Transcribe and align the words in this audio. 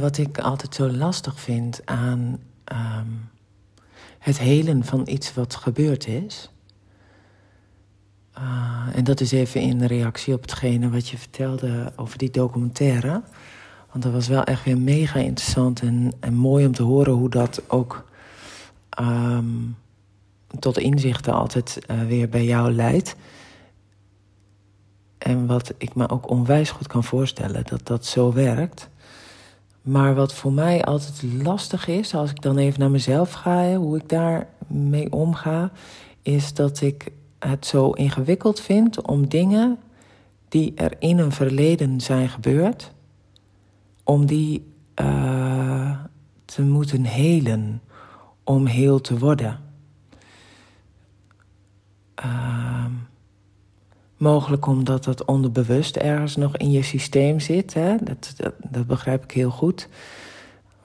Wat 0.00 0.18
ik 0.18 0.38
altijd 0.38 0.74
zo 0.74 0.90
lastig 0.90 1.40
vind 1.40 1.80
aan 1.84 2.38
ehm, 2.64 3.06
het 4.18 4.38
helen 4.38 4.84
van 4.84 5.02
iets 5.08 5.34
wat 5.34 5.54
gebeurd 5.54 6.06
is? 6.06 6.50
Uh, 8.38 8.86
en 8.94 9.04
dat 9.04 9.20
is 9.20 9.32
even 9.32 9.60
in 9.60 9.84
reactie 9.84 10.34
op 10.34 10.40
hetgene 10.40 10.90
wat 10.90 11.08
je 11.08 11.18
vertelde 11.18 11.92
over 11.96 12.18
die 12.18 12.30
documentaire. 12.30 13.22
Want 13.90 14.04
dat 14.04 14.12
was 14.12 14.28
wel 14.28 14.44
echt 14.44 14.64
weer 14.64 14.78
mega 14.78 15.18
interessant 15.18 15.80
en, 15.80 16.12
en 16.20 16.34
mooi 16.34 16.66
om 16.66 16.72
te 16.72 16.82
horen 16.82 17.12
hoe 17.12 17.30
dat 17.30 17.62
ook 17.68 18.04
um, 19.00 19.76
tot 20.58 20.78
inzichten 20.78 21.32
altijd 21.32 21.78
uh, 21.90 22.02
weer 22.02 22.28
bij 22.28 22.44
jou 22.44 22.72
leidt. 22.72 23.16
En 25.18 25.46
wat 25.46 25.74
ik 25.78 25.94
me 25.94 26.08
ook 26.08 26.30
onwijs 26.30 26.70
goed 26.70 26.86
kan 26.86 27.04
voorstellen, 27.04 27.64
dat 27.66 27.86
dat 27.86 28.06
zo 28.06 28.32
werkt. 28.32 28.90
Maar 29.82 30.14
wat 30.14 30.34
voor 30.34 30.52
mij 30.52 30.84
altijd 30.84 31.22
lastig 31.42 31.86
is, 31.86 32.14
als 32.14 32.30
ik 32.30 32.42
dan 32.42 32.58
even 32.58 32.80
naar 32.80 32.90
mezelf 32.90 33.32
ga, 33.32 33.74
hoe 33.74 33.96
ik 33.96 34.08
daar 34.08 34.48
mee 34.66 35.12
omga, 35.12 35.70
is 36.22 36.54
dat 36.54 36.80
ik 36.80 37.12
het 37.38 37.66
zo 37.66 37.90
ingewikkeld 37.90 38.60
vind 38.60 39.02
om 39.02 39.28
dingen 39.28 39.78
die 40.48 40.72
er 40.74 40.92
in 40.98 41.18
een 41.18 41.32
verleden 41.32 42.00
zijn 42.00 42.28
gebeurd, 42.28 42.92
om 44.04 44.26
die 44.26 44.72
uh, 45.00 45.98
te 46.44 46.62
moeten 46.62 47.04
helen, 47.04 47.82
om 48.44 48.66
heel 48.66 49.00
te 49.00 49.18
worden. 49.18 49.60
Uh, 52.24 52.84
mogelijk 54.22 54.66
omdat 54.66 55.04
dat 55.04 55.24
onderbewust 55.24 55.96
ergens 55.96 56.36
nog 56.36 56.56
in 56.56 56.70
je 56.70 56.82
systeem 56.82 57.40
zit. 57.40 57.74
Hè? 57.74 57.96
Dat, 58.02 58.34
dat, 58.70 58.86
begrijp 58.86 59.24
ik 59.24 59.30
heel 59.30 59.50
goed. 59.50 59.88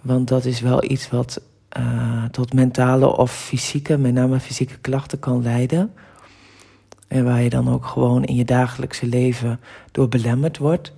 Want 0.01 0.27
dat 0.27 0.45
is 0.45 0.61
wel 0.61 0.83
iets 0.83 1.09
wat 1.09 1.41
uh, 1.77 2.23
tot 2.23 2.53
mentale 2.53 3.17
of 3.17 3.31
fysieke, 3.31 3.97
met 3.97 4.13
name 4.13 4.39
fysieke 4.39 4.77
klachten 4.77 5.19
kan 5.19 5.41
leiden. 5.41 5.93
En 7.07 7.23
waar 7.23 7.41
je 7.41 7.49
dan 7.49 7.69
ook 7.69 7.85
gewoon 7.85 8.23
in 8.23 8.35
je 8.35 8.45
dagelijkse 8.45 9.05
leven 9.05 9.59
door 9.91 10.09
belemmerd 10.09 10.57
wordt. 10.57 10.93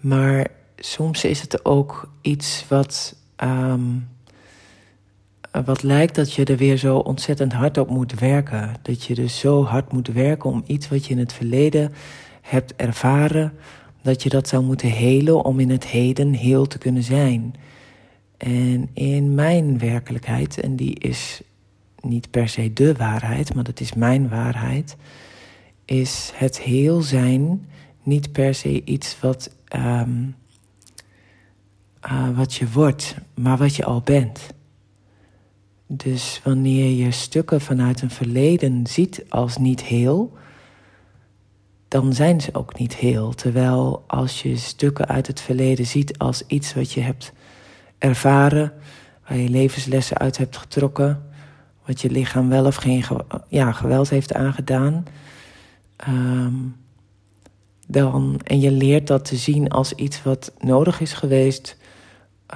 Maar 0.00 0.46
soms 0.76 1.24
is 1.24 1.40
het 1.40 1.64
ook 1.64 2.08
iets 2.20 2.64
wat, 2.68 3.16
um, 3.44 4.08
wat 5.64 5.82
lijkt 5.82 6.14
dat 6.14 6.32
je 6.32 6.44
er 6.44 6.56
weer 6.56 6.76
zo 6.76 6.96
ontzettend 6.96 7.52
hard 7.52 7.78
op 7.78 7.90
moet 7.90 8.18
werken. 8.18 8.74
Dat 8.82 9.04
je 9.04 9.14
dus 9.14 9.38
zo 9.38 9.64
hard 9.64 9.92
moet 9.92 10.08
werken 10.08 10.50
om 10.50 10.64
iets 10.66 10.88
wat 10.88 11.06
je 11.06 11.12
in 11.12 11.18
het 11.18 11.32
verleden 11.32 11.92
hebt 12.40 12.76
ervaren, 12.76 13.52
dat 14.02 14.22
je 14.22 14.28
dat 14.28 14.48
zou 14.48 14.64
moeten 14.64 14.88
helen 14.88 15.44
om 15.44 15.60
in 15.60 15.70
het 15.70 15.86
heden 15.86 16.32
heel 16.32 16.66
te 16.66 16.78
kunnen 16.78 17.02
zijn. 17.02 17.54
En 18.36 18.88
in 18.92 19.34
mijn 19.34 19.78
werkelijkheid, 19.78 20.60
en 20.60 20.76
die 20.76 20.98
is 20.98 21.42
niet 22.00 22.30
per 22.30 22.48
se 22.48 22.72
de 22.72 22.94
waarheid, 22.94 23.54
maar 23.54 23.64
dat 23.64 23.80
is 23.80 23.92
mijn 23.92 24.28
waarheid, 24.28 24.96
is 25.84 26.32
het 26.34 26.60
heel 26.60 27.00
zijn 27.00 27.66
niet 28.02 28.32
per 28.32 28.54
se 28.54 28.84
iets 28.84 29.20
wat, 29.20 29.50
um, 29.76 30.34
uh, 32.06 32.36
wat 32.36 32.54
je 32.54 32.70
wordt, 32.70 33.14
maar 33.34 33.56
wat 33.56 33.76
je 33.76 33.84
al 33.84 34.00
bent. 34.00 34.54
Dus 35.94 36.40
wanneer 36.44 37.04
je 37.04 37.10
stukken 37.10 37.60
vanuit 37.60 38.02
een 38.02 38.10
verleden 38.10 38.86
ziet 38.86 39.24
als 39.28 39.56
niet 39.56 39.82
heel, 39.82 40.32
dan 41.88 42.12
zijn 42.12 42.40
ze 42.40 42.54
ook 42.54 42.78
niet 42.78 42.96
heel. 42.96 43.34
Terwijl 43.34 44.04
als 44.06 44.42
je 44.42 44.56
stukken 44.56 45.06
uit 45.06 45.26
het 45.26 45.40
verleden 45.40 45.86
ziet 45.86 46.18
als 46.18 46.42
iets 46.46 46.74
wat 46.74 46.92
je 46.92 47.00
hebt 47.00 47.32
ervaren, 47.98 48.72
waar 49.28 49.38
je 49.38 49.48
levenslessen 49.48 50.18
uit 50.18 50.36
hebt 50.36 50.56
getrokken, 50.56 51.22
wat 51.86 52.00
je 52.00 52.10
lichaam 52.10 52.48
wel 52.48 52.66
of 52.66 52.76
geen 52.76 53.04
ja, 53.48 53.72
geweld 53.72 54.10
heeft 54.10 54.34
aangedaan. 54.34 55.04
Um, 56.08 56.76
dan, 57.86 58.40
en 58.44 58.60
je 58.60 58.70
leert 58.70 59.06
dat 59.06 59.24
te 59.24 59.36
zien 59.36 59.68
als 59.68 59.92
iets 59.92 60.22
wat 60.22 60.52
nodig 60.58 61.00
is 61.00 61.12
geweest, 61.12 61.76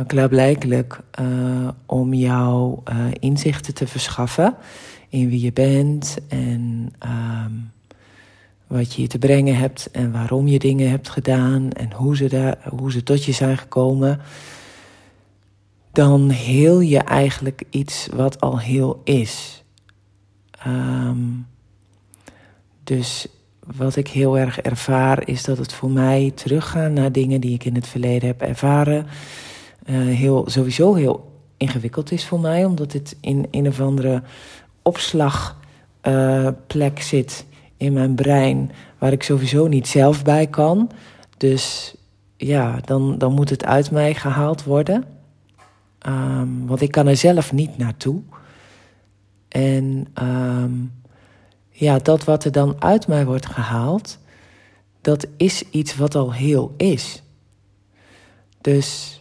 klaarblijkelijk, 0.06 1.00
uh, 1.20 1.68
om 1.86 2.14
jouw 2.14 2.82
uh, 2.92 3.06
inzichten 3.18 3.74
te 3.74 3.86
verschaffen 3.86 4.56
in 5.08 5.28
wie 5.28 5.40
je 5.40 5.52
bent 5.52 6.16
en 6.28 6.92
um, 7.06 7.70
wat 8.66 8.94
je 8.94 9.06
te 9.06 9.18
brengen 9.18 9.56
hebt 9.56 9.90
en 9.90 10.12
waarom 10.12 10.46
je 10.46 10.58
dingen 10.58 10.90
hebt 10.90 11.08
gedaan 11.08 11.70
en 11.70 11.92
hoe 11.92 12.16
ze, 12.16 12.28
daar, 12.28 12.58
hoe 12.68 12.92
ze 12.92 13.02
tot 13.02 13.24
je 13.24 13.32
zijn 13.32 13.58
gekomen 13.58 14.20
dan 15.92 16.30
heel 16.30 16.80
je 16.80 16.98
eigenlijk 16.98 17.62
iets 17.70 18.08
wat 18.14 18.40
al 18.40 18.60
heel 18.60 19.00
is. 19.04 19.64
Um, 20.66 21.46
dus 22.84 23.26
wat 23.76 23.96
ik 23.96 24.08
heel 24.08 24.38
erg 24.38 24.60
ervaar 24.60 25.28
is 25.28 25.44
dat 25.44 25.58
het 25.58 25.72
voor 25.72 25.90
mij 25.90 26.32
teruggaan 26.34 26.92
naar 26.92 27.12
dingen 27.12 27.40
die 27.40 27.54
ik 27.54 27.64
in 27.64 27.74
het 27.74 27.86
verleden 27.86 28.28
heb 28.28 28.42
ervaren. 28.42 29.06
Uh, 29.86 30.16
heel, 30.16 30.50
sowieso 30.50 30.94
heel 30.94 31.32
ingewikkeld 31.56 32.12
is 32.12 32.26
voor 32.26 32.41
mij, 32.41 32.64
omdat 32.64 32.92
het 32.92 33.16
in 33.20 33.47
een 33.50 33.66
of 33.66 33.80
andere 33.80 34.22
opslagplek 34.82 37.02
zit 37.02 37.47
in 37.76 37.92
mijn 37.92 38.14
brein 38.14 38.70
waar 38.98 39.12
ik 39.12 39.22
sowieso 39.22 39.66
niet 39.66 39.88
zelf 39.88 40.24
bij 40.24 40.47
kan. 40.47 40.91
Dus 41.36 41.94
ja, 42.36 42.80
dan, 42.84 43.19
dan 43.19 43.32
moet 43.32 43.50
het 43.50 43.64
uit 43.64 43.91
mij 43.91 44.14
gehaald 44.14 44.64
worden. 44.64 45.04
Um, 46.06 46.66
want 46.66 46.80
ik 46.80 46.91
kan 46.91 47.06
er 47.06 47.16
zelf 47.16 47.53
niet 47.53 47.78
naartoe. 47.78 48.22
En 49.48 50.06
um, 50.22 50.92
ja, 51.70 51.98
dat 51.98 52.24
wat 52.24 52.44
er 52.44 52.53
dan 52.53 52.76
uit 52.78 53.08
mij 53.08 53.26
wordt 53.26 53.47
gehaald, 53.47 54.18
dat 55.00 55.26
is 55.36 55.62
iets 55.70 55.97
wat 55.97 56.14
al 56.14 56.32
heel 56.32 56.74
is. 56.76 57.22
Dus 58.60 59.20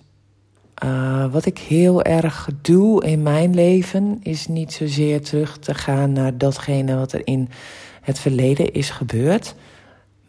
uh, 0.83 1.31
wat 1.31 1.45
ik 1.45 1.57
heel 1.57 2.03
erg 2.03 2.49
doe 2.61 3.05
in 3.05 3.23
mijn 3.23 3.53
leven, 3.53 4.19
is 4.23 4.47
niet 4.47 4.73
zozeer 4.73 5.21
terug 5.21 5.57
te 5.57 5.73
gaan 5.73 6.11
naar 6.11 6.37
datgene 6.37 6.95
wat 6.95 7.11
er 7.11 7.21
in 7.23 7.49
het 8.01 8.19
verleden 8.19 8.73
is 8.73 8.89
gebeurd. 8.89 9.55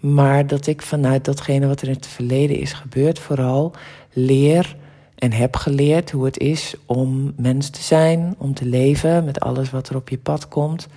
Maar 0.00 0.46
dat 0.46 0.66
ik 0.66 0.82
vanuit 0.82 1.24
datgene 1.24 1.66
wat 1.66 1.80
er 1.80 1.88
in 1.88 1.94
het 1.94 2.06
verleden 2.06 2.58
is 2.58 2.72
gebeurd, 2.72 3.18
vooral 3.18 3.72
leer 4.12 4.76
en 5.14 5.32
heb 5.32 5.56
geleerd 5.56 6.10
hoe 6.10 6.24
het 6.24 6.38
is 6.38 6.74
om 6.86 7.32
mens 7.36 7.70
te 7.70 7.82
zijn, 7.82 8.34
om 8.38 8.54
te 8.54 8.64
leven 8.64 9.24
met 9.24 9.40
alles 9.40 9.70
wat 9.70 9.88
er 9.88 9.96
op 9.96 10.08
je 10.08 10.18
pad 10.18 10.48
komt, 10.48 10.88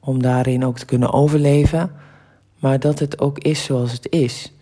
om 0.00 0.22
daarin 0.22 0.64
ook 0.64 0.78
te 0.78 0.84
kunnen 0.84 1.12
overleven, 1.12 1.92
maar 2.58 2.80
dat 2.80 2.98
het 2.98 3.20
ook 3.20 3.38
is 3.38 3.64
zoals 3.64 3.92
het 3.92 4.06
is. 4.10 4.52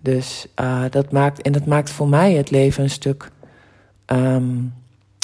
Dus 0.00 0.46
uh, 0.60 0.82
dat 0.90 1.12
maakt, 1.12 1.42
en 1.42 1.52
dat 1.52 1.66
maakt 1.66 1.90
voor 1.90 2.08
mij 2.08 2.32
het 2.32 2.50
leven 2.50 2.82
een 2.82 2.90
stuk 2.90 3.30
um, 4.12 4.74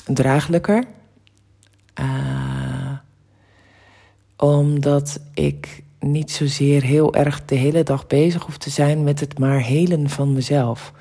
draaglijker. 0.06 0.84
Uh, 2.00 2.92
omdat 4.36 5.20
ik 5.34 5.82
niet 6.00 6.30
zozeer 6.30 6.82
heel 6.82 7.14
erg 7.14 7.44
de 7.44 7.54
hele 7.54 7.82
dag 7.82 8.06
bezig 8.06 8.42
hoef 8.42 8.58
te 8.58 8.70
zijn 8.70 9.04
met 9.04 9.20
het 9.20 9.38
maar 9.38 9.60
helen 9.60 10.08
van 10.08 10.32
mezelf 10.32 10.92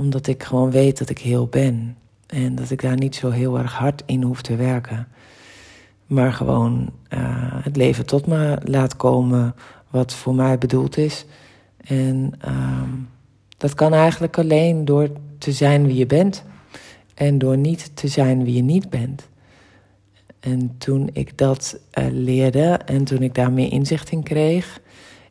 omdat 0.00 0.26
ik 0.26 0.42
gewoon 0.42 0.70
weet 0.70 0.98
dat 0.98 1.10
ik 1.10 1.18
heel 1.18 1.46
ben. 1.46 1.96
En 2.26 2.54
dat 2.54 2.70
ik 2.70 2.82
daar 2.82 2.96
niet 2.96 3.14
zo 3.14 3.30
heel 3.30 3.58
erg 3.58 3.72
hard 3.72 4.02
in 4.06 4.22
hoef 4.22 4.42
te 4.42 4.56
werken. 4.56 5.08
Maar 6.06 6.32
gewoon 6.32 6.90
uh, 7.08 7.18
het 7.62 7.76
leven 7.76 8.06
tot 8.06 8.26
me 8.26 8.58
laat 8.64 8.96
komen 8.96 9.54
wat 9.90 10.14
voor 10.14 10.34
mij 10.34 10.58
bedoeld 10.58 10.96
is. 10.96 11.26
En 11.76 12.32
uh, 12.48 12.82
dat 13.56 13.74
kan 13.74 13.94
eigenlijk 13.94 14.38
alleen 14.38 14.84
door 14.84 15.08
te 15.38 15.52
zijn 15.52 15.86
wie 15.86 15.96
je 15.96 16.06
bent. 16.06 16.44
En 17.20 17.38
door 17.38 17.56
niet 17.56 17.96
te 17.96 18.08
zijn 18.08 18.44
wie 18.44 18.54
je 18.54 18.62
niet 18.62 18.90
bent. 18.90 19.28
En 20.40 20.74
toen 20.78 21.10
ik 21.12 21.38
dat 21.38 21.78
uh, 21.98 22.04
leerde 22.10 22.80
en 22.84 23.04
toen 23.04 23.22
ik 23.22 23.34
daar 23.34 23.52
meer 23.52 23.72
inzicht 23.72 24.10
in 24.10 24.22
kreeg. 24.22 24.80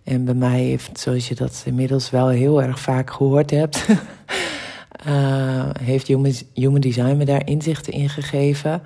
En 0.03 0.25
bij 0.25 0.33
mij 0.33 0.59
heeft, 0.59 0.99
zoals 0.99 1.27
je 1.27 1.35
dat 1.35 1.63
inmiddels 1.65 2.09
wel 2.09 2.27
heel 2.27 2.61
erg 2.61 2.79
vaak 2.79 3.11
gehoord 3.11 3.51
hebt. 3.51 3.85
uh, 5.07 5.69
heeft 5.89 6.07
human, 6.07 6.33
human 6.53 6.81
Design 6.81 7.17
me 7.17 7.25
daar 7.25 7.47
inzichten 7.47 7.93
in 7.93 8.09
gegeven, 8.09 8.81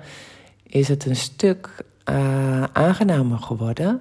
is 0.62 0.88
het 0.88 1.04
een 1.04 1.16
stuk 1.16 1.84
uh, 2.10 2.62
aangenamer 2.62 3.38
geworden. 3.38 4.00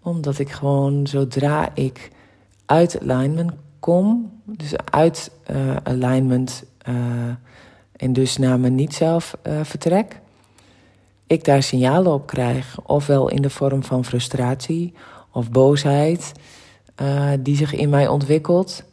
Omdat 0.00 0.38
ik 0.38 0.50
gewoon 0.50 1.06
zodra 1.06 1.74
ik 1.74 2.10
uit 2.66 3.00
alignment 3.00 3.52
kom, 3.78 4.32
dus 4.44 4.72
uit 4.90 5.30
alignment 5.82 6.64
en 8.02 8.12
dus 8.12 8.36
naar 8.36 8.60
mijn 8.60 8.74
niet-zelf 8.74 9.36
vertrek, 9.62 10.20
ik 11.26 11.44
daar 11.44 11.62
signalen 11.62 12.12
op 12.12 12.26
krijg, 12.26 12.76
ofwel 12.82 13.28
in 13.28 13.42
de 13.42 13.50
vorm 13.50 13.82
van 13.82 14.04
frustratie 14.04 14.94
of 15.30 15.50
boosheid, 15.50 16.32
die 17.40 17.56
zich 17.56 17.72
in 17.72 17.88
mij 17.88 18.08
ontwikkelt 18.08 18.84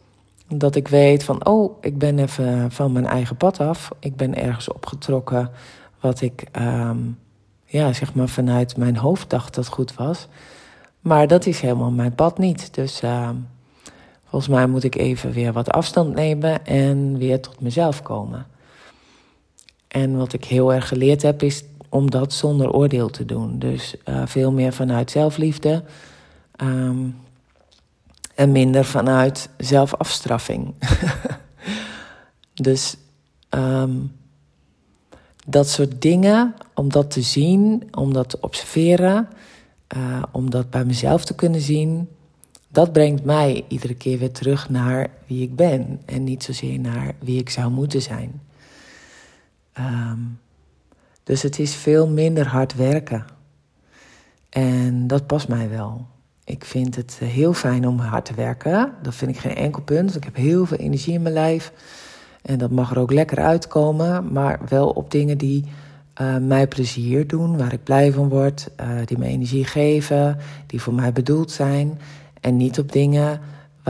Dat 0.47 0.75
ik 0.75 0.87
weet 0.87 1.23
van, 1.23 1.45
oh, 1.45 1.77
ik 1.81 1.97
ben 1.97 2.19
even 2.19 2.71
van 2.71 2.91
mijn 2.91 3.05
eigen 3.05 3.35
pad 3.35 3.59
af. 3.59 3.89
Ik 3.99 4.15
ben 4.15 4.35
ergens 4.35 4.71
opgetrokken 4.71 5.51
wat 5.99 6.21
ik, 6.21 6.45
ehm, 6.51 6.97
ja, 7.65 7.93
zeg 7.93 8.13
maar 8.13 8.29
vanuit 8.29 8.77
mijn 8.77 8.97
hoofd 8.97 9.29
dacht 9.29 9.55
dat 9.55 9.67
goed 9.67 9.93
was. 9.95 10.27
Maar 10.99 11.27
dat 11.27 11.45
is 11.45 11.59
helemaal 11.59 11.91
mijn 11.91 12.15
pad 12.15 12.37
niet. 12.37 12.73
Dus 12.73 13.01
uh, 13.03 13.29
volgens 14.25 14.51
mij 14.51 14.67
moet 14.67 14.83
ik 14.83 14.95
even 14.95 15.31
weer 15.31 15.53
wat 15.53 15.71
afstand 15.71 16.15
nemen 16.15 16.65
en 16.65 17.17
weer 17.17 17.41
tot 17.41 17.61
mezelf 17.61 18.01
komen. 18.01 18.45
En 19.89 20.17
wat 20.17 20.33
ik 20.33 20.45
heel 20.45 20.73
erg 20.73 20.87
geleerd 20.87 21.21
heb, 21.21 21.43
is 21.43 21.63
om 21.89 22.11
dat 22.11 22.33
zonder 22.33 22.71
oordeel 22.71 23.09
te 23.09 23.25
doen. 23.25 23.59
Dus 23.59 23.95
uh, 24.09 24.21
veel 24.25 24.51
meer 24.51 24.73
vanuit 24.73 25.11
zelfliefde. 25.11 25.83
Um, 26.61 27.15
en 28.35 28.51
minder 28.51 28.85
vanuit 28.85 29.49
zelfafstraffing. 29.57 30.73
dus 32.53 32.95
um, 33.49 34.11
dat 35.47 35.69
soort 35.69 36.01
dingen, 36.01 36.55
om 36.73 36.91
dat 36.91 37.11
te 37.11 37.21
zien, 37.21 37.83
om 37.91 38.13
dat 38.13 38.29
te 38.29 38.37
observeren, 38.41 39.27
uh, 39.97 40.23
om 40.31 40.49
dat 40.49 40.69
bij 40.69 40.85
mezelf 40.85 41.25
te 41.25 41.35
kunnen 41.35 41.61
zien, 41.61 42.09
dat 42.67 42.93
brengt 42.93 43.23
mij 43.23 43.65
iedere 43.67 43.95
keer 43.95 44.17
weer 44.17 44.31
terug 44.31 44.69
naar 44.69 45.09
wie 45.27 45.43
ik 45.43 45.55
ben 45.55 46.01
en 46.05 46.23
niet 46.23 46.43
zozeer 46.43 46.79
naar 46.79 47.15
wie 47.19 47.39
ik 47.39 47.49
zou 47.49 47.71
moeten 47.71 48.01
zijn. 48.01 48.41
Um, 49.79 50.39
dus 51.23 51.41
het 51.41 51.59
is 51.59 51.75
veel 51.75 52.07
minder 52.07 52.47
hard 52.47 52.75
werken. 52.75 53.25
En 54.49 55.07
dat 55.07 55.27
past 55.27 55.47
mij 55.47 55.69
wel. 55.69 56.07
Ik 56.43 56.65
vind 56.65 56.95
het 56.95 57.19
heel 57.23 57.53
fijn 57.53 57.87
om 57.87 57.99
hard 57.99 58.25
te 58.25 58.33
werken. 58.33 58.91
Dat 59.01 59.15
vind 59.15 59.31
ik 59.31 59.37
geen 59.37 59.55
enkel 59.55 59.81
punt. 59.81 60.15
Ik 60.15 60.23
heb 60.23 60.35
heel 60.35 60.65
veel 60.65 60.77
energie 60.77 61.13
in 61.13 61.21
mijn 61.21 61.33
lijf. 61.33 61.71
En 62.41 62.57
dat 62.57 62.71
mag 62.71 62.91
er 62.91 62.99
ook 62.99 63.11
lekker 63.11 63.37
uitkomen. 63.37 64.31
Maar 64.31 64.59
wel 64.69 64.89
op 64.89 65.11
dingen 65.11 65.37
die 65.37 65.65
uh, 66.21 66.37
mij 66.37 66.67
plezier 66.67 67.27
doen, 67.27 67.57
waar 67.57 67.73
ik 67.73 67.83
blij 67.83 68.11
van 68.11 68.29
word, 68.29 68.69
uh, 68.81 68.87
die 69.05 69.17
me 69.17 69.25
energie 69.25 69.65
geven, 69.65 70.37
die 70.67 70.81
voor 70.81 70.93
mij 70.93 71.11
bedoeld 71.11 71.51
zijn. 71.51 71.99
En 72.41 72.57
niet 72.57 72.79
op 72.79 72.91
dingen 72.91 73.39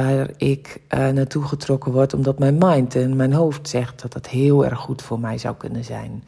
waar 0.03 0.29
ik 0.37 0.81
uh, 0.93 1.09
naartoe 1.09 1.43
getrokken 1.43 1.91
word 1.91 2.13
omdat 2.13 2.39
mijn 2.39 2.57
mind 2.57 2.95
en 2.95 3.15
mijn 3.15 3.33
hoofd 3.33 3.69
zegt 3.69 4.01
dat 4.01 4.13
dat 4.13 4.27
heel 4.27 4.65
erg 4.65 4.79
goed 4.79 5.01
voor 5.01 5.19
mij 5.19 5.37
zou 5.37 5.55
kunnen 5.55 5.83
zijn. 5.83 6.23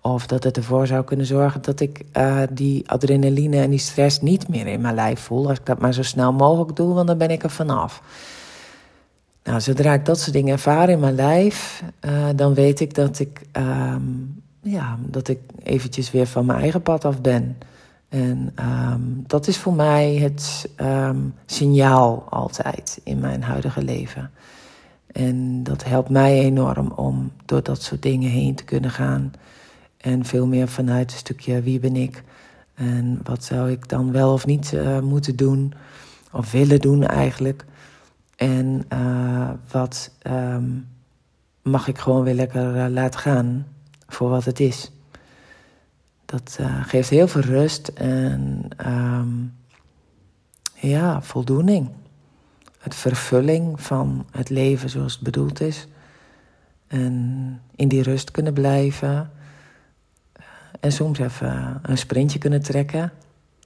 Of 0.00 0.26
dat 0.26 0.44
het 0.44 0.56
ervoor 0.56 0.86
zou 0.86 1.04
kunnen 1.04 1.26
zorgen 1.26 1.62
dat 1.62 1.80
ik 1.80 2.04
uh, 2.16 2.42
die 2.50 2.90
adrenaline 2.90 3.56
en 3.56 3.70
die 3.70 3.78
stress 3.78 4.20
niet 4.20 4.48
meer 4.48 4.66
in 4.66 4.80
mijn 4.80 4.94
lijf 4.94 5.20
voel. 5.20 5.48
Als 5.48 5.58
ik 5.58 5.66
dat 5.66 5.78
maar 5.78 5.94
zo 5.94 6.02
snel 6.02 6.32
mogelijk 6.32 6.76
doe, 6.76 6.94
want 6.94 7.06
dan 7.06 7.18
ben 7.18 7.30
ik 7.30 7.42
er 7.42 7.50
vanaf. 7.50 8.02
Nou, 9.44 9.60
zodra 9.60 9.92
ik 9.92 10.04
dat 10.04 10.20
soort 10.20 10.32
dingen 10.32 10.52
ervaar 10.52 10.88
in 10.88 11.00
mijn 11.00 11.14
lijf, 11.14 11.82
uh, 12.00 12.28
dan 12.36 12.54
weet 12.54 12.80
ik 12.80 12.94
dat 12.94 13.18
ik, 13.18 13.40
um, 13.52 14.42
ja, 14.62 14.98
dat 15.00 15.28
ik 15.28 15.38
eventjes 15.62 16.10
weer 16.10 16.26
van 16.26 16.46
mijn 16.46 16.60
eigen 16.60 16.82
pad 16.82 17.04
af 17.04 17.20
ben. 17.20 17.56
En 18.08 18.54
um, 18.60 19.24
dat 19.26 19.46
is 19.46 19.58
voor 19.58 19.74
mij 19.74 20.16
het 20.16 20.70
um, 20.80 21.34
signaal 21.46 22.26
altijd 22.30 23.00
in 23.04 23.18
mijn 23.18 23.42
huidige 23.42 23.82
leven. 23.82 24.30
En 25.12 25.62
dat 25.62 25.84
helpt 25.84 26.08
mij 26.08 26.38
enorm 26.38 26.92
om 26.92 27.32
door 27.44 27.62
dat 27.62 27.82
soort 27.82 28.02
dingen 28.02 28.30
heen 28.30 28.54
te 28.54 28.64
kunnen 28.64 28.90
gaan. 28.90 29.32
En 29.96 30.24
veel 30.24 30.46
meer 30.46 30.68
vanuit 30.68 31.12
een 31.12 31.18
stukje 31.18 31.62
wie 31.62 31.80
ben 31.80 31.96
ik 31.96 32.22
en 32.74 33.20
wat 33.22 33.44
zou 33.44 33.70
ik 33.70 33.88
dan 33.88 34.12
wel 34.12 34.32
of 34.32 34.46
niet 34.46 34.72
uh, 34.72 35.00
moeten 35.00 35.36
doen 35.36 35.74
of 36.32 36.52
willen 36.52 36.80
doen 36.80 37.06
eigenlijk. 37.06 37.64
En 38.36 38.84
uh, 38.92 39.50
wat 39.70 40.10
um, 40.26 40.88
mag 41.62 41.88
ik 41.88 41.98
gewoon 41.98 42.22
weer 42.22 42.34
lekker 42.34 42.76
uh, 42.76 42.86
laten 42.88 43.20
gaan 43.20 43.66
voor 44.06 44.28
wat 44.28 44.44
het 44.44 44.60
is. 44.60 44.92
Dat 46.30 46.58
geeft 46.82 47.08
heel 47.08 47.28
veel 47.28 47.40
rust 47.40 47.88
en 47.88 48.68
um, 48.86 49.54
ja, 50.74 51.22
voldoening. 51.22 51.90
Het 52.78 52.94
vervulling 52.94 53.80
van 53.80 54.26
het 54.30 54.48
leven 54.48 54.90
zoals 54.90 55.12
het 55.12 55.22
bedoeld 55.22 55.60
is. 55.60 55.88
En 56.86 57.62
in 57.76 57.88
die 57.88 58.02
rust 58.02 58.30
kunnen 58.30 58.52
blijven 58.52 59.30
en 60.80 60.92
soms 60.92 61.18
even 61.18 61.80
een 61.82 61.98
sprintje 61.98 62.38
kunnen 62.38 62.62
trekken. 62.62 63.12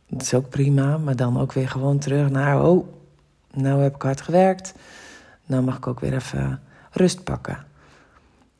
Dat 0.08 0.22
is 0.22 0.34
ook 0.34 0.48
prima, 0.48 0.98
maar 0.98 1.16
dan 1.16 1.40
ook 1.40 1.52
weer 1.52 1.68
gewoon 1.68 1.98
terug 1.98 2.30
naar, 2.30 2.64
oh, 2.64 2.86
nou 3.50 3.82
heb 3.82 3.94
ik 3.94 4.02
hard 4.02 4.20
gewerkt. 4.20 4.74
Nou 5.46 5.62
mag 5.62 5.76
ik 5.76 5.86
ook 5.86 6.00
weer 6.00 6.14
even 6.14 6.60
rust 6.90 7.24
pakken. 7.24 7.64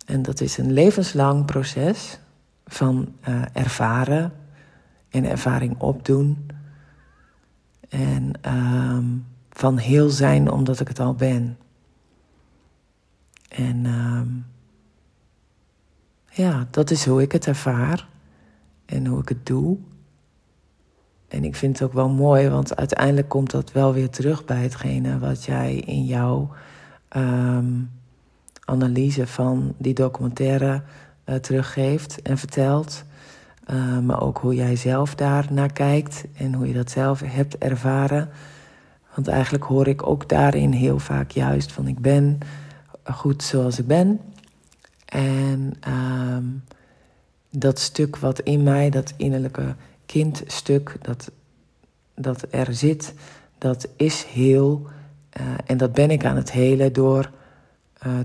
En 0.07 0.23
dat 0.23 0.41
is 0.41 0.59
een 0.59 0.73
levenslang 0.73 1.45
proces 1.45 2.19
van 2.67 3.15
uh, 3.29 3.43
ervaren 3.53 4.33
en 5.09 5.25
ervaring 5.25 5.81
opdoen. 5.81 6.47
En 7.89 8.33
um, 8.55 9.27
van 9.51 9.77
heel 9.77 10.11
zijn 10.11 10.51
omdat 10.51 10.81
ik 10.81 10.89
het 10.89 11.01
al 11.01 11.15
ben. 11.15 11.59
En 13.49 13.87
um, 13.87 14.47
ja, 16.31 16.67
dat 16.71 16.91
is 16.91 17.07
hoe 17.07 17.23
ik 17.23 17.33
het 17.33 17.47
ervaar 17.47 18.09
en 18.85 19.07
hoe 19.07 19.21
ik 19.21 19.29
het 19.29 19.47
doe. 19.47 19.79
En 21.29 21.45
ik 21.45 21.57
vind 21.57 21.79
het 21.79 21.89
ook 21.89 21.95
wel 21.95 22.09
mooi, 22.09 22.49
want 22.49 22.77
uiteindelijk 22.77 23.29
komt 23.29 23.51
dat 23.51 23.73
wel 23.73 23.93
weer 23.93 24.11
terug 24.11 24.45
bij 24.45 24.63
hetgene 24.63 25.19
wat 25.19 25.45
jij 25.45 25.75
in 25.75 26.05
jouw 26.05 26.51
um, 27.17 27.91
analyse 28.65 29.27
van 29.27 29.75
die 29.79 29.95
documentaire 29.95 30.83
uh, 31.27 31.35
teruggeeft 31.35 32.23
en 32.23 32.39
vertelt. 32.39 33.05
Uh, 33.71 33.99
maar 33.99 34.23
ook 34.23 34.39
hoe 34.39 34.55
jij 34.55 34.77
zelf 34.77 35.15
daar 35.15 35.47
naar 35.51 35.73
kijkt 35.73 36.25
en 36.35 36.55
hoe 36.55 36.67
je 36.67 36.75
dat 36.75 36.91
zelf 36.91 37.21
hebt 37.25 37.59
ervaren. 37.59 38.29
Want 39.15 39.29
eigenlijk 39.29 39.65
hoor 39.65 39.89
ik 39.89 40.07
ook 40.07 40.29
daarin 40.29 40.73
heel 40.73 40.99
vaak 40.99 41.31
juist 41.31 41.73
van 41.73 41.87
ik 41.87 41.99
ben 41.99 42.39
goed 43.05 43.43
zoals 43.43 43.79
ik 43.79 43.87
ben. 43.87 44.21
En 45.05 45.73
um, 45.89 46.65
dat 47.51 47.79
stuk 47.79 48.17
wat 48.17 48.41
in 48.41 48.63
mij, 48.63 48.91
dat 48.91 49.15
innerlijke 49.17 49.75
kindstuk, 50.07 50.97
dat, 51.01 51.31
dat 52.15 52.45
er 52.51 52.75
zit, 52.75 53.15
dat 53.59 53.89
is 53.97 54.25
heel. 54.25 54.87
Uh, 55.41 55.47
en 55.67 55.77
dat 55.77 55.93
ben 55.93 56.11
ik 56.11 56.25
aan 56.25 56.37
het 56.37 56.53
helen 56.53 56.93
door 56.93 57.31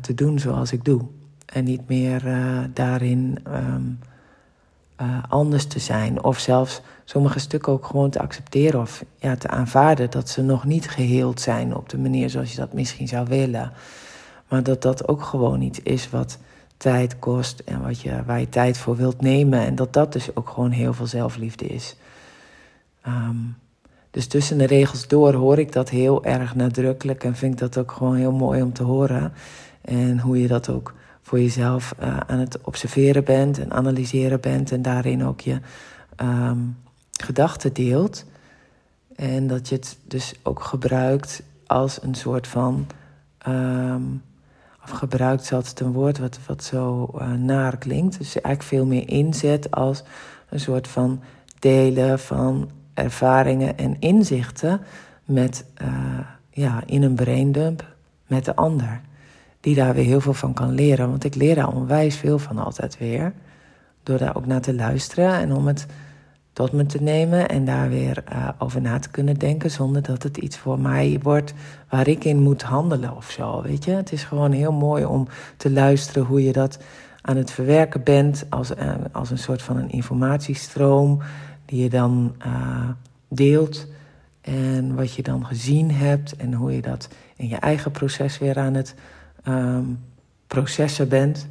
te 0.02 0.14
doen 0.14 0.40
zoals 0.40 0.72
ik 0.72 0.86
doe. 0.86 1.02
En 1.48 1.64
niet 1.64 1.88
meer 1.88 2.26
uh, 2.26 2.60
daarin 2.74 3.40
um, 3.48 4.00
anders 5.30 5.66
te 5.66 5.80
zijn. 5.80 6.24
Of 6.24 6.40
zelfs 6.40 6.82
sommige 7.06 7.40
stukken 7.40 7.74
ook 7.74 7.86
gewoon 7.86 8.10
te 8.10 8.20
accepteren 8.20 8.80
of 8.80 9.04
ja, 9.20 9.36
te 9.36 9.48
aanvaarden 9.48 10.12
dat 10.12 10.30
ze 10.30 10.42
nog 10.42 10.66
niet 10.66 10.90
geheeld 10.90 11.42
zijn 11.42 11.76
op 11.76 11.90
de 11.90 11.98
manier 11.98 12.30
zoals 12.30 12.52
je 12.52 12.58
dat 12.58 12.74
misschien 12.74 13.08
zou 13.08 13.28
willen. 13.28 13.72
Maar 14.48 14.64
dat 14.64 14.82
dat 14.82 15.08
ook 15.08 15.24
gewoon 15.24 15.62
iets 15.62 15.82
is 15.82 16.10
wat 16.10 16.38
tijd 16.78 17.20
kost 17.20 17.60
en 17.60 17.82
wat 17.82 18.02
je, 18.02 18.24
waar 18.26 18.40
je 18.40 18.50
tijd 18.50 18.78
voor 18.78 18.96
wilt 18.96 19.22
nemen. 19.22 19.60
En 19.60 19.76
dat 19.76 19.94
dat 19.94 20.14
dus 20.14 20.36
ook 20.36 20.50
gewoon 20.50 20.72
heel 20.72 20.94
veel 20.94 21.08
zelfliefde 21.08 21.66
is. 21.68 21.96
Um, 23.08 23.56
dus 24.12 24.28
tussen 24.28 24.58
de 24.58 24.66
regels 24.66 25.08
door 25.08 25.34
hoor 25.34 25.60
ik 25.60 25.72
dat 25.72 25.90
heel 25.90 26.24
erg 26.26 26.56
nadrukkelijk 26.56 27.24
en 27.24 27.36
vind 27.36 27.54
ik 27.54 27.60
dat 27.60 27.78
ook 27.78 27.92
gewoon 27.92 28.16
heel 28.16 28.32
mooi 28.32 28.62
om 28.62 28.74
te 28.74 28.84
horen. 28.84 29.34
En 29.82 30.20
hoe 30.20 30.42
je 30.42 30.48
dat 30.48 30.70
ook 30.70 30.94
voor 31.28 31.40
jezelf 31.40 31.96
uh, 32.00 32.18
aan 32.18 32.40
het 32.40 32.62
observeren 32.62 33.24
bent 33.24 33.60
en 33.60 33.72
analyseren 33.72 34.40
bent 34.40 34.72
en 34.72 34.82
daarin 34.82 35.26
ook 35.26 35.42
je 35.42 35.60
um, 36.22 36.78
gedachten 37.12 37.74
deelt. 37.74 38.26
En 39.16 39.48
dat 39.48 39.70
je 39.70 39.76
het 39.76 39.98
dus 40.04 40.34
ook 40.44 40.64
gebruikt 40.64 41.44
als 41.66 42.02
een 42.02 42.16
soort 42.16 42.48
van 42.48 42.88
um, 43.48 44.22
gebruikt 44.80 45.46
ze 45.46 45.56
altijd 45.56 45.80
een 45.80 45.92
woord 45.92 46.18
wat, 46.18 46.40
wat 46.48 46.64
zo 46.64 47.12
uh, 47.16 47.32
naar 47.34 47.78
klinkt. 47.78 48.18
Dus 48.18 48.42
eigenlijk 48.42 48.64
veel 48.64 48.86
meer 48.86 49.10
inzet 49.10 49.72
als 49.72 50.04
een 50.50 50.60
soort 50.60 50.88
van 50.88 51.22
delen 51.60 52.20
van 52.20 52.70
ervaringen 52.94 53.78
en 53.78 54.00
inzichten 54.00 54.82
met, 55.26 55.66
uh, 55.82 56.20
ja, 56.50 56.84
in 56.86 57.04
een 57.04 57.16
braindump 57.16 57.86
met 58.28 58.46
de 58.46 58.56
ander. 58.56 59.02
Die 59.68 59.76
daar 59.76 59.94
weer 59.94 60.06
heel 60.06 60.22
veel 60.22 60.34
van 60.34 60.54
kan 60.54 60.72
leren. 60.72 61.10
Want 61.10 61.24
ik 61.24 61.36
leer 61.36 61.56
daar 61.56 61.74
onwijs 61.74 62.16
veel 62.16 62.40
van 62.40 62.58
altijd 62.58 62.98
weer. 62.98 63.34
Door 64.04 64.18
daar 64.18 64.36
ook 64.36 64.46
naar 64.46 64.62
te 64.62 64.74
luisteren 64.74 65.34
en 65.34 65.54
om 65.54 65.68
het 65.68 65.86
tot 66.54 66.72
me 66.72 66.86
te 66.86 67.02
nemen 67.02 67.50
en 67.50 67.66
daar 67.66 67.90
weer 67.90 68.24
uh, 68.32 68.50
over 68.58 68.82
na 68.82 69.00
te 69.00 69.10
kunnen 69.10 69.38
denken 69.38 69.72
zonder 69.72 70.02
dat 70.02 70.24
het 70.24 70.38
iets 70.38 70.58
voor 70.58 70.80
mij 70.80 71.20
wordt 71.22 71.54
waar 71.90 72.08
ik 72.08 72.24
in 72.24 72.42
moet 72.42 72.62
handelen 72.62 73.16
of 73.16 73.30
zo. 73.32 73.62
Weet 73.62 73.86
je, 73.86 73.92
het 73.92 74.12
is 74.12 74.24
gewoon 74.24 74.52
heel 74.52 74.72
mooi 74.72 75.06
om 75.06 75.28
te 75.58 75.72
luisteren 75.72 76.24
hoe 76.24 76.44
je 76.44 76.52
dat 76.52 76.80
aan 77.22 77.38
het 77.38 77.52
verwerken 77.52 78.04
bent 78.04 78.46
als, 78.50 78.72
uh, 78.72 78.94
als 79.12 79.30
een 79.30 79.38
soort 79.38 79.62
van 79.62 79.78
een 79.78 79.90
informatiestroom 79.90 81.22
die 81.66 81.84
je 81.84 81.90
dan 81.90 82.36
uh, 82.46 82.90
deelt 83.28 83.88
En 84.42 84.96
wat 84.96 85.14
je 85.14 85.24
dan 85.24 85.46
gezien 85.46 85.92
hebt 85.92 86.36
en 86.36 86.54
hoe 86.54 86.76
je 86.76 86.82
dat 86.82 87.10
in 87.36 87.48
je 87.48 87.58
eigen 87.58 87.92
proces 87.92 88.38
weer 88.40 88.58
aan 88.58 88.74
het 88.74 88.96
um, 89.48 90.00
processen 90.48 91.10
bent. 91.10 91.48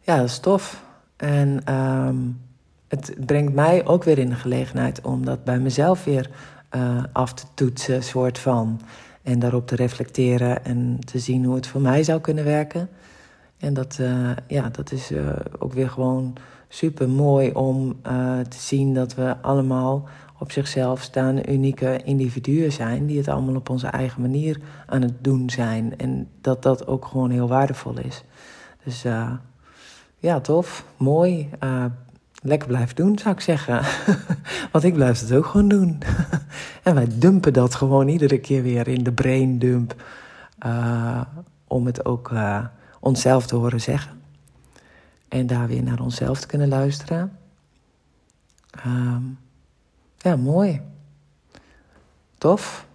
Ja, 0.00 0.16
dat 0.16 0.26
is 0.26 0.38
tof. 0.38 0.84
En 1.16 1.74
um, 1.74 2.40
het 2.88 3.14
brengt 3.26 3.54
mij 3.54 3.86
ook 3.86 4.04
weer 4.04 4.18
in 4.18 4.28
de 4.28 4.34
gelegenheid 4.34 5.00
om 5.00 5.24
dat 5.24 5.44
bij 5.44 5.58
mezelf 5.58 6.04
weer 6.04 6.30
uh, 6.76 7.02
af 7.12 7.34
te 7.34 7.44
toetsen, 7.54 8.02
soort 8.02 8.38
van. 8.38 8.80
En 9.22 9.38
daarop 9.38 9.66
te 9.66 9.76
reflecteren 9.76 10.64
en 10.64 10.98
te 11.04 11.18
zien 11.18 11.44
hoe 11.44 11.54
het 11.54 11.66
voor 11.66 11.80
mij 11.80 12.02
zou 12.02 12.20
kunnen 12.20 12.44
werken. 12.44 12.88
En 13.58 13.74
dat, 13.74 13.98
uh, 14.00 14.30
ja, 14.46 14.68
dat 14.68 14.92
is 14.92 15.10
uh, 15.10 15.30
ook 15.58 15.72
weer 15.72 15.90
gewoon 15.90 16.32
super 16.68 17.08
mooi 17.08 17.50
om 17.52 17.96
te 18.48 18.58
zien 18.58 18.94
dat 18.94 19.14
we 19.14 19.36
allemaal 19.42 20.08
op 20.38 20.52
zichzelf 20.52 21.02
staande 21.02 21.52
unieke 21.52 22.00
individuen 22.04 22.72
zijn, 22.72 23.06
die 23.06 23.18
het 23.18 23.28
allemaal 23.28 23.54
op 23.54 23.70
onze 23.70 23.86
eigen 23.86 24.20
manier 24.20 24.60
aan 24.86 25.02
het 25.02 25.24
doen 25.24 25.50
zijn. 25.50 25.98
En 25.98 26.28
dat 26.40 26.62
dat 26.62 26.86
ook 26.86 27.04
gewoon 27.04 27.30
heel 27.30 27.48
waardevol 27.48 27.98
is. 27.98 28.24
Dus 28.84 29.04
uh, 29.04 29.32
ja, 30.18 30.40
tof, 30.40 30.84
mooi. 30.96 31.50
Uh, 31.64 31.84
lekker 32.42 32.68
blijven 32.68 32.96
doen, 32.96 33.18
zou 33.18 33.34
ik 33.34 33.40
zeggen. 33.40 33.82
Want 34.72 34.84
ik 34.84 34.94
blijf 34.94 35.20
het 35.20 35.32
ook 35.32 35.46
gewoon 35.46 35.68
doen. 35.68 36.02
en 36.82 36.94
wij 36.94 37.06
dumpen 37.10 37.52
dat 37.52 37.74
gewoon 37.74 38.08
iedere 38.08 38.38
keer 38.38 38.62
weer 38.62 38.88
in 38.88 39.02
de 39.02 39.12
brain 39.12 39.58
dump. 39.58 39.94
Uh, 40.66 41.20
om 41.66 41.86
het 41.86 42.04
ook 42.04 42.32
onszelf 43.00 43.46
te 43.46 43.56
horen 43.56 43.80
zeggen. 43.80 44.22
En 45.28 45.46
daar 45.46 45.66
weer 45.66 45.82
naar 45.82 46.00
onszelf 46.00 46.40
te 46.40 46.46
kunnen 46.46 46.68
luisteren. 46.68 47.32
Um, 48.86 49.38
ja, 50.26 50.36
mooi. 50.36 50.80
Tof. 52.38 52.85